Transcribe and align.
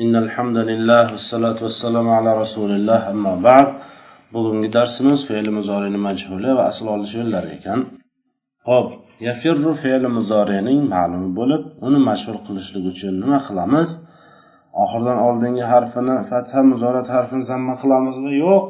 إن 0.00 0.16
الحمد 0.16 0.56
لله 0.56 1.12
والصلاة 1.12 1.58
والسلام 1.62 2.08
على 2.08 2.40
رسول 2.40 2.70
الله 2.70 3.10
أما 3.10 3.34
بعد 3.48 3.68
bugungi 4.32 4.72
darsimiz 4.72 5.26
fe'li 5.28 5.50
muzorini 5.50 5.98
majhuli 6.06 6.56
va 6.56 6.64
asl 6.70 6.86
olish 6.94 7.14
yo'llari 7.18 7.48
ekan 7.56 7.80
ho'p 8.68 8.88
yafirru 9.26 9.72
fe'li 9.82 10.08
muzorining 10.16 10.80
ma'lumi 10.94 11.30
bo'lib 11.38 11.62
uni 11.86 12.00
mashhur 12.08 12.36
qilishlik 12.46 12.84
uchun 12.92 13.14
nima 13.22 13.38
qilamiz 13.48 13.88
oxiridan 14.82 15.18
oldingi 15.28 15.64
harfini 15.72 16.16
fatha 16.30 16.60
muzorat 16.72 17.08
harfini 17.14 17.44
zamma 17.52 17.74
qilamizmi 17.82 18.32
yo'q 18.44 18.68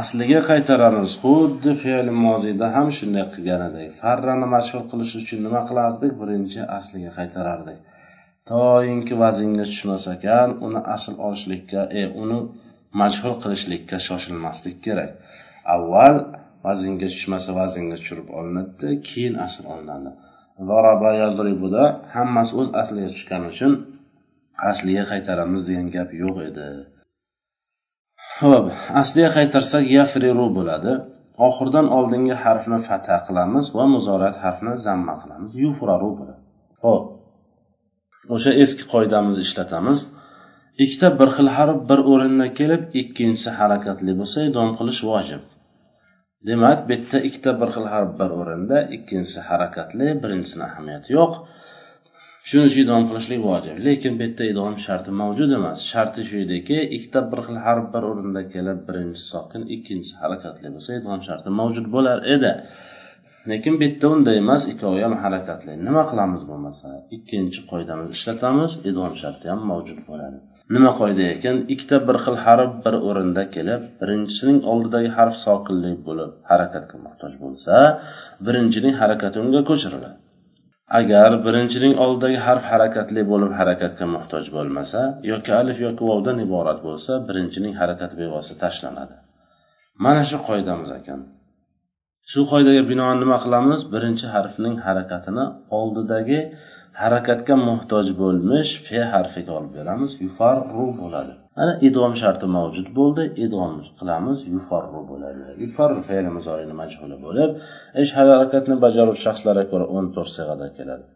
asliga 0.00 0.40
qaytaramiz 0.50 1.10
xuddi 1.22 1.72
fe'li 1.82 2.12
moziyda 2.26 2.66
ham 2.76 2.88
shunday 2.98 3.26
qilgan 3.34 3.62
edik 3.68 3.90
farrani 4.02 4.46
mashhur 4.56 4.82
qilish 4.90 5.12
uchun 5.20 5.38
nima 5.46 5.60
qilardik 5.68 6.12
birinchi 6.20 6.60
asliga 6.78 7.10
qaytarardik 7.18 7.80
Toinki 8.50 9.14
vaznga 9.22 9.64
tushmas 9.70 10.04
ekan 10.14 10.50
uni 10.66 10.80
asl 10.94 11.14
olishlikka 11.26 11.82
e 12.00 12.02
uni 12.22 12.38
majhul 13.00 13.34
qilishlikka 13.42 13.96
shoshilmaslik 14.06 14.76
kerak. 14.84 15.10
Avval 15.74 16.16
vaznga 16.66 17.08
tushmasa 17.14 17.50
vaznga 17.60 17.96
tushirib 18.00 18.28
olinadida 18.38 18.88
keyin 19.08 19.34
asl 19.46 19.64
olinadi. 19.74 20.10
Zaraba 20.68 21.10
yadribuda 21.22 21.82
hammasi 22.14 22.52
o'z 22.60 22.68
asliga 22.82 23.08
tushgani 23.14 23.46
uchun 23.54 23.72
asliga 24.70 25.04
qaytaramiz 25.12 25.62
degan 25.68 25.88
gap 25.96 26.10
yo'q 26.22 26.36
edi. 26.48 26.66
Ho'p 28.38 28.66
asliga 29.00 29.30
qaytarsak 29.38 29.84
yafriru 29.98 30.46
bo'ladi. 30.58 30.92
Oxirdan 31.48 31.86
oldingi 31.98 32.34
harfni 32.44 32.78
fatha 32.88 33.16
qilamiz 33.26 33.64
va 33.78 33.84
muzorat 33.94 34.36
harfini 34.44 34.74
zamma 34.86 35.14
qilamiz. 35.22 35.50
Yufraru 35.64 36.10
bo'ladi. 36.18 36.42
Ho'p 36.84 37.04
o'sha 38.34 38.52
eski 38.64 38.84
qoidamizni 38.92 39.42
ishlatamiz. 39.48 40.00
Ikkita 40.84 41.08
bir 41.20 41.30
xil 41.36 41.48
harf 41.56 41.76
bir 41.90 42.00
o'rinda 42.12 42.46
kelib 42.58 42.82
ikkinchisi 43.02 43.50
harakatli 43.58 44.12
bo'lsa 44.20 44.38
idom 44.50 44.70
qilish 44.78 45.02
vojib. 45.10 45.42
Demak 46.48 46.82
bu 46.88 46.92
yerda 46.94 47.18
ikkita 47.28 47.52
bir 47.60 47.70
xil 47.74 47.86
harf 47.92 48.10
bir 48.20 48.30
o'rinda 48.40 48.82
ikkinchisi 48.96 49.40
harakatli 49.50 50.08
birinchisini 50.22 50.64
ahamiyati 50.70 51.16
yo'q. 51.18 51.38
Shuning 52.48 52.66
uchun 52.70 52.82
idom 52.84 53.06
qilishlik 53.10 53.40
vojib. 53.48 53.76
Lekin 53.86 54.18
bu 54.18 54.26
yerda 54.26 54.44
idom 54.52 54.74
sharti 54.86 55.14
mavjud 55.20 55.54
emas. 55.58 55.78
Sharti 55.92 56.26
shu 56.28 56.36
ediki 56.46 56.78
ikkita 56.96 57.20
bir 57.30 57.40
xil 57.46 57.58
harf 57.66 57.86
bir 57.94 58.02
o'rinda 58.10 58.42
kelib 58.54 58.78
birinchisi 58.88 59.26
sokin 59.34 59.62
ikkinchisi 59.76 60.14
harakatli 60.22 60.68
bo'lsa 60.74 61.00
idom 61.00 61.20
sharti 61.28 61.56
mavjud 61.60 61.86
bo'lar 61.96 62.18
edi. 62.36 62.52
Lekin 63.52 63.74
bu 63.78 63.84
yerda 63.86 64.06
unday 64.14 64.36
emas 64.42 64.62
ikkovi 64.72 65.00
ham 65.06 65.14
harakatli. 65.24 65.72
Nima 65.86 66.02
qilamiz 66.10 66.42
bo'lmasa? 66.50 66.88
Ikkinchi 67.16 67.60
qoidamizni 67.70 68.14
ishlatamiz 68.18 68.72
idom 68.90 69.12
sharti 69.22 69.46
ham 69.52 69.60
mavjud 69.70 70.00
bo'ladi. 70.08 70.38
Nima 70.74 70.90
qoida 71.00 71.24
ekan? 71.34 71.56
Ikkita 71.72 71.96
bir 72.08 72.16
xil 72.24 72.36
harf 72.44 72.70
bir 72.84 72.94
o'rinda 73.08 73.42
kelib 73.56 73.82
birinchisining 74.00 74.58
oldidagi 74.72 75.10
harf 75.18 75.36
sokinli 75.46 75.92
bo'lib 76.06 76.32
harakatga 76.50 76.96
muhtoj 77.06 77.32
bo'lsa 77.42 77.74
birinchining 78.46 78.94
harakati 79.02 79.36
unga 79.44 79.62
ko'chiriladi. 79.70 80.16
Agar 81.00 81.30
birinchining 81.46 81.94
oldidagi 82.04 82.38
harf 82.46 82.64
harakatli 82.72 83.22
bo'lib 83.30 83.52
harakatga 83.60 84.06
muhtoj 84.16 84.44
bo'lmasa 84.56 85.00
yoki 85.32 85.52
alif 85.60 85.78
yoki 85.86 86.02
vovdan 86.10 86.42
iborat 86.46 86.78
bo'lsa 86.88 87.12
birinchining 87.28 87.74
harakati 87.80 88.14
bevosita 88.22 88.60
tashlanadi. 88.64 89.16
Mana 90.04 90.22
shu 90.30 90.38
qoidamiz 90.48 90.90
ekan. 91.00 91.20
Shu 92.32 92.42
qoidaga 92.50 92.82
binoan 92.90 93.20
nima 93.22 93.36
qilamiz? 93.44 93.80
Birinchi 93.94 94.26
harfning 94.34 94.74
harakatini 94.86 95.44
oldidagi 95.78 96.38
harakatga 97.02 97.56
muhtoj 97.68 98.06
bo'lmish 98.20 98.72
fe 98.86 99.00
harfiga 99.12 99.52
olib 99.58 99.72
beramiz. 99.78 100.16
Yufarru 100.24 100.86
bo'ladi. 101.00 101.34
Mana 101.58 101.74
idom 101.88 102.16
sharti 102.22 102.46
mavjud 102.56 102.88
bo'ldi. 102.98 103.28
Idom 103.46 103.72
qilamiz. 104.00 104.38
Yufarru 104.54 105.00
bo'ladi. 105.10 105.44
Yufarru 105.62 106.00
fe'li 106.08 106.30
muzorini 106.38 106.74
majhuli 106.82 107.20
bo'lib 107.26 107.50
ish 108.04 108.12
harakatni 108.18 108.80
bajaruvchi 108.84 109.22
shaxslarga 109.28 109.64
ko'ra 109.72 109.86
o'n 109.96 110.12
to'rt 110.16 110.32
sig'ada 110.36 110.68
keladi. 110.78 111.06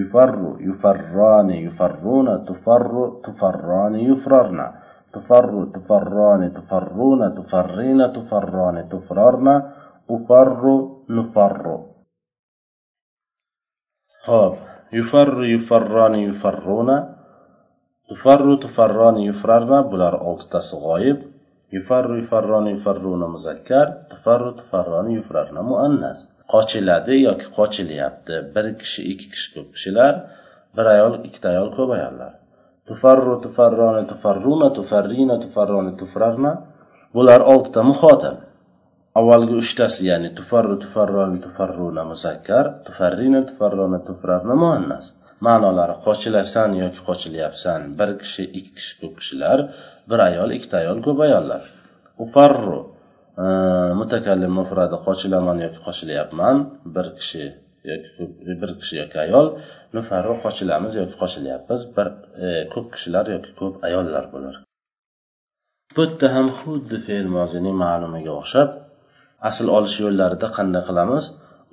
Yufarru 0.00 0.50
yufarroni 0.68 1.56
yufarruna 1.66 2.34
tufarru 2.48 3.04
tufarroni 3.24 4.00
yufrarna 4.08 4.66
tufarru 5.14 5.62
tufarroni 5.74 6.48
tufarruna 6.56 7.28
tufarrina 7.36 8.06
tufarroni 8.16 8.82
tufrarna 8.92 9.54
ufarru 10.08 11.04
nufarru. 11.08 11.76
Ho'p. 14.26 14.56
Yufarru 14.92 15.44
yufarroni 15.54 16.20
yufarruna. 16.28 16.96
Tufarru 18.08 18.54
tufarroni 18.62 19.26
yufrarna 19.26 19.78
bular 19.90 20.14
oltitasi 20.28 20.76
g'oyib. 20.84 21.18
Yufarru 21.74 22.14
yufarroni 22.20 22.70
yufarruna 22.76 23.26
muzakkar 23.34 23.86
tufarru 24.10 24.50
tufarroni 24.58 25.14
yufrarna 25.18 25.62
muannas. 25.70 26.18
Qochiladi 26.52 27.16
yoki 27.26 27.46
qochilyapti. 27.58 28.34
Bir 28.54 28.64
kishi 28.80 29.00
ikki 29.12 29.26
kishi 29.32 29.48
ko'p 29.54 29.68
kishilar 29.74 30.14
bir 30.76 30.86
ayol 30.94 31.12
ikkita 31.26 31.48
ayol 31.54 31.70
ko'p 31.76 31.90
ayollar. 31.98 32.32
Tufarru 32.88 33.34
tufarroni 33.44 34.02
tufarruna 34.10 34.68
tufarrina 34.76 35.36
tufarroni 35.44 35.92
tufrarna. 36.00 36.52
Bular 37.14 37.40
oltita 37.52 37.82
muxotab 37.90 38.45
avvalgi 39.18 39.54
uchtasi 39.62 40.02
ya'ni 40.10 40.30
tufarru 40.38 40.76
tufarroni 40.82 41.38
tufarruna 41.44 42.02
muzakkar 42.12 42.64
tufarrina 42.86 43.40
tufarrona 43.48 43.98
tufrarna 44.08 44.54
muannas. 44.64 45.06
Ma'nolari 45.46 45.96
qochilasan 46.06 46.70
yoki 46.82 47.00
qochilyapsan. 47.08 47.80
Bir 47.98 48.10
kishi 48.22 48.44
ikki 48.58 48.72
kishi 48.78 48.94
ko'p 49.00 49.14
kishilar 49.20 49.58
bir 50.10 50.18
ayol 50.28 50.50
ikkita 50.56 50.76
ayol 50.82 50.98
ko'p 51.06 51.18
ayollar. 51.26 51.62
Ufarru 52.24 52.80
e, 53.44 53.46
mutakallim 54.00 54.52
mufradi 54.60 54.96
qochilaman 55.06 55.64
yoki 55.64 55.80
qochilyapman 55.86 56.62
bir 56.96 57.06
kishi 57.18 57.44
yoki 57.90 58.56
bir 58.62 58.70
kishi 58.80 58.94
yoki 59.02 59.18
ayol. 59.26 59.46
Nufarru 59.96 60.38
qochilamiz 60.44 60.92
yoki 61.00 61.16
qochilyapmiz 61.22 61.90
bir 61.96 62.08
e, 62.44 62.46
ko'p 62.74 62.86
kishilar 62.94 63.34
yoki 63.36 63.50
ko'p 63.60 63.84
ayollar 63.90 64.32
bo'lar 64.36 64.56
bu 65.96 66.04
yerda 66.04 66.28
ham 66.34 66.48
xuddi 66.60 66.96
fe'l 67.06 67.28
mozining 67.36 67.76
ma'lumiga 67.84 68.32
o'xshab 68.40 68.72
asl 69.50 69.66
olish 69.78 69.96
yo'llarida 70.04 70.48
qanday 70.58 70.82
qilamiz? 70.88 71.24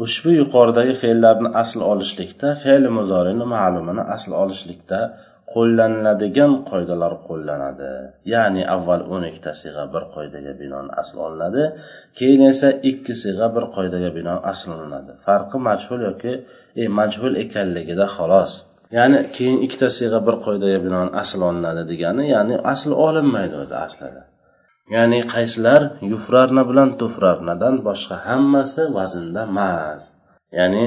Ushbu 0.06 0.31
yuqoridagi 0.40 0.94
fe'llarni 1.03 1.50
asl 1.62 1.79
olishlikda 1.91 2.50
fe'li 2.63 2.90
muzorini 2.97 3.46
ma'lumini 3.56 4.03
asl 4.16 4.31
olishlikda 4.44 5.00
qo'llaniladigan 5.53 6.53
qoidalar 6.69 7.13
qo'llanadi. 7.28 7.91
Ya'ni 8.34 8.63
avval 8.75 9.01
o'n 9.13 9.24
ikkita 9.29 9.53
siyg'a 9.62 9.85
bir 9.94 10.03
qoidaga 10.16 10.53
binoan 10.62 10.88
asl 11.01 11.16
olinadi 11.25 11.63
keyin 12.19 12.44
esa 12.51 12.69
ikki 12.91 13.13
siyg'a 13.24 13.47
bir 13.56 13.66
qoidaga 13.75 14.09
binoan 14.18 14.41
asl 14.51 14.68
olinadi. 14.78 15.12
Farqi 15.25 15.57
majhul 15.69 16.01
yoki 16.09 16.34
e, 16.81 16.84
majhul 17.00 17.34
ekanligida 17.44 18.06
xolos. 18.16 18.51
Ya'ni 18.97 19.19
keyin 19.35 19.59
ikkita 19.66 19.90
siyg'a 20.00 20.19
bir 20.28 20.35
qoidaga 20.45 20.80
binoan 20.85 21.09
asl 21.24 21.40
olinadi 21.50 21.84
degani 21.91 22.24
ya'ni 22.34 22.56
asl 22.74 22.91
olinmaydi 23.07 23.56
o'zi 23.63 23.75
aslida. 23.85 24.24
Ya'ni 24.91 25.19
qaysilar 25.33 25.81
yufrarna 26.11 26.63
bilan 26.69 26.89
tufrarnadan 27.01 27.75
boshqa 27.88 28.16
hammasi 28.27 28.83
vaznda 28.97 29.44
emas 29.51 30.03
ya'ni 30.59 30.83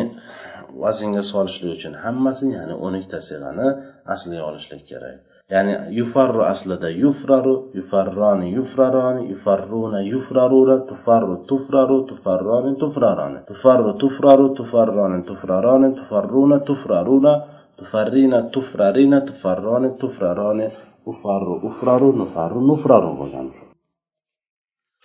vaznga 0.83 1.23
solishlik 1.33 1.73
uchun 1.79 1.95
hammasi 2.05 2.45
ya'ni 2.57 2.75
o'n 2.85 2.95
ikkita 2.99 3.21
sig'ani 3.29 3.69
asliga 4.15 4.43
olishlik 4.51 4.83
kerak. 4.91 5.17
Ya'ni 5.55 5.75
yufarru 5.99 6.43
aslida 6.53 6.89
yufraru 7.03 7.55
yufarroni 7.79 8.47
yufraroni 8.57 9.23
yufarruna 9.33 10.01
yufraruna 10.13 10.77
tufarru 10.89 11.35
tufraru 11.51 11.99
tufarroni 12.09 12.73
tufraroni. 12.81 13.39
Tufarru 13.51 13.93
tufraru 14.03 14.47
tufarroni 14.59 15.19
tufraroni 15.29 15.89
tufarruna 15.99 16.57
tufraruna 16.69 17.33
tufarrina 17.79 18.39
tufrarina 18.55 19.19
tufarroni 19.29 19.89
tufraroni 20.01 20.67
ufarru 21.13 21.55
ufraru 21.69 22.09
nufarru 22.21 22.59
nufraru 22.71 23.11
bo'lgan. 23.21 23.49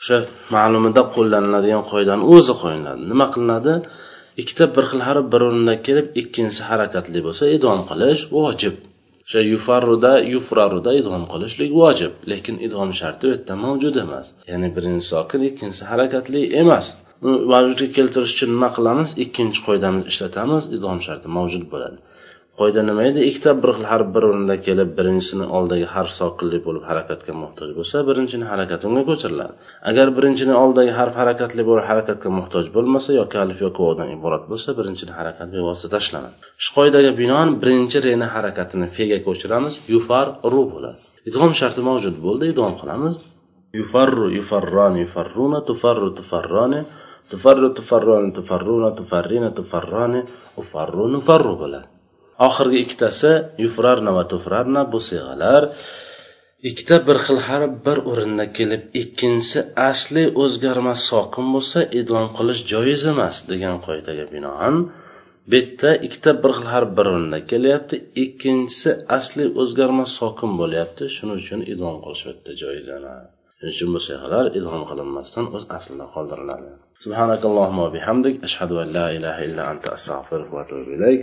O'sha 0.02 0.18
ma'lumida 0.56 1.02
qo'llaniladigan 1.16 1.84
qoidani 1.92 2.24
o'zi 2.36 2.54
qo'yiladi. 2.62 3.02
Nima 3.12 3.28
qilinadi? 3.34 3.74
Ikkita 4.42 4.66
bir 4.76 4.86
xil 4.92 5.02
harf 5.08 5.26
bir 5.34 5.42
o'rinda 5.48 5.76
kelib 5.88 6.08
ikkinchisi 6.22 6.64
harakatli 6.70 7.20
bo'lsa 7.28 7.44
idom 7.58 7.80
qilish 7.90 8.22
vojib. 8.38 8.76
O'sha 9.26 9.42
yufarruda 9.52 10.12
yufraruda 10.34 10.92
idom 11.02 11.24
qilishlik 11.34 11.72
vojib 11.82 12.14
lekin 12.32 12.56
idom 12.68 12.90
sharti 13.00 13.24
u 13.28 13.32
yerda 13.34 13.56
mavjud 13.66 13.96
emas. 14.06 14.28
Ya'ni 14.52 14.70
birinchi 14.76 15.06
sokin 15.14 15.42
ikkinchisi 15.50 15.84
harakatli 15.92 16.42
emas. 16.64 16.86
Vujudga 17.52 17.88
keltirish 17.98 18.34
uchun 18.36 18.50
nima 18.56 18.70
qilamiz? 18.78 19.10
Ikkinchi 19.26 19.60
qoidamizni 19.68 20.10
ishlatamiz 20.14 20.64
idom 20.78 20.98
sharti 21.08 21.28
mavjud 21.38 21.66
bo'ladi. 21.74 21.98
Qoida 22.62 22.82
nima 22.90 23.04
edi 23.10 23.22
ikkita 23.30 23.52
bir 23.62 23.72
xil 23.78 23.86
harf 23.92 24.08
bir 24.16 24.24
o'rinda 24.30 24.56
kelib 24.68 24.90
birinchisini 24.98 25.46
oldagi 25.58 25.88
harf 25.96 26.12
sokinli 26.20 26.60
bo'lib 26.68 26.84
harakatga 26.90 27.34
muhtoj 27.44 27.70
bo'lsa 27.78 27.98
birinchini 28.10 28.46
harakati 28.52 28.84
unga 28.90 29.04
ko'chiriladi. 29.10 29.54
Agar 29.90 30.08
birinchini 30.18 30.56
oldagi 30.64 30.92
harf 31.00 31.16
harakatli 31.22 31.62
bo'lib 31.70 31.86
harakatga 31.90 32.30
muhtoj 32.40 32.66
bo'lmasa 32.76 33.10
yoki 33.20 33.38
alif 33.44 33.60
yoki 33.66 33.80
vovdan 33.86 34.10
iborat 34.18 34.44
bo'lsa 34.52 34.70
birinchini 34.80 35.14
harakat 35.20 35.48
bevosita 35.56 35.90
tashlanadi 35.96 36.36
shu 36.64 36.70
qoidaga 36.78 37.12
binoan 37.22 37.50
birinchi 37.62 37.98
reni 38.08 38.28
harakatini 38.36 38.88
fega 38.98 39.20
ko'chiramiz 39.28 39.74
yufar 39.94 40.28
ru 40.52 40.62
bo'ladi. 40.74 40.98
Idg'om 41.30 41.52
sharti 41.60 41.82
mavjud 41.90 42.16
bo'ldi 42.26 42.44
idg'om 42.52 42.74
qilamiz. 42.82 43.14
Yufarru 43.80 44.28
yufarroni 44.38 45.00
yufarruna 45.06 45.60
tufarru 45.70 46.10
tufarroni 46.18 46.82
tufarru 47.32 47.68
tufarroni 47.78 48.30
tufarruna 48.38 48.90
tufarrina 49.00 49.50
tufarroni 49.58 50.22
ufarru 50.62 51.04
nufarru 51.16 51.56
bo'ladi. 51.64 51.88
oxirgi 52.47 52.79
ikkitasi 52.85 53.33
yufrarna 53.65 54.11
va 54.19 54.25
tufrarna 54.33 54.83
bu 54.93 54.99
siyg'alar 55.09 55.63
ikkita 56.71 56.97
bir 57.07 57.19
xil 57.27 57.41
harf 57.49 57.73
bir 57.87 57.99
o'rinda 58.11 58.45
kelib 58.59 58.83
ikkinchisi 59.03 59.61
asli 59.91 60.25
o'zgarmas 60.45 61.01
sokin 61.11 61.47
bo'lsa 61.55 61.81
idlom 62.01 62.27
qilish 62.37 62.63
joiz 62.73 63.03
emas 63.13 63.37
degan 63.51 63.77
qoidaga 63.87 64.25
binoan 64.35 64.77
bu 65.51 65.57
yerda 65.61 65.91
ikkita 66.07 66.33
bir 66.43 66.53
xil 66.57 66.69
harf 66.75 66.91
bir 66.99 67.07
o'rinda 67.13 67.39
kelyapti 67.51 67.97
ikkinchisi 68.25 68.91
asli 69.19 69.45
o'zgarmas 69.63 70.11
sokin 70.21 70.51
bo'lyapti 70.61 71.05
shuning 71.17 71.39
uchun 71.43 71.61
idlom 71.73 71.97
qilish 72.05 72.23
bu 72.27 72.31
yerda 72.33 72.53
joiz 72.63 72.87
emas 72.99 73.25
shuning 73.59 73.75
uchun 73.77 73.89
bu 73.95 74.01
siyg'alar 74.09 74.45
idlom 74.59 74.83
qilinmasdan 74.91 75.47
o'z 75.57 75.65
aslida 75.79 76.07
qoldiriladi 76.15 76.73
سبحانك 77.05 77.43
اللهم 77.51 77.79
وبحمدك 77.87 78.35
أشهد 78.49 78.71
أن 78.83 78.89
لا 78.99 79.07
إله 79.17 79.37
إلا 79.49 79.63
أنت 79.73 79.85
أستغفرك 79.97 80.49
وأتوب 80.55 80.87
إليك 80.97 81.23